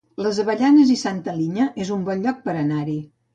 Les 0.27 0.37
Avellanes 0.43 0.93
i 0.93 0.95
Santa 1.01 1.35
Linya 1.41 1.67
es 1.85 1.93
un 1.97 2.09
bon 2.09 2.25
lloc 2.25 2.41
per 2.49 2.57
anar-hi 2.63 2.97